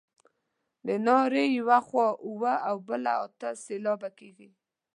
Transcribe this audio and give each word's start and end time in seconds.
د 0.85 0.87
نارې 1.05 1.45
یوه 1.59 1.79
خوا 1.87 2.07
اووه 2.25 2.53
او 2.69 2.75
بله 2.87 3.11
اته 3.25 3.49
سېلابه 3.65 4.09
کیږي. 4.19 4.49